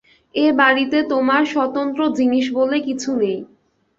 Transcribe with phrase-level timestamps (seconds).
[0.35, 3.37] এ বাড়িতে তোমার স্বতন্ত্র জিনিস বলে কিছু নেই।